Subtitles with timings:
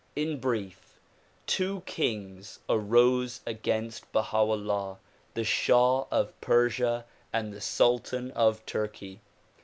[0.15, 0.99] In brief,
[1.45, 4.97] two kings arose against Baha 'Ullah,—
[5.35, 9.21] the shah of Persia and the sultan of Turkey.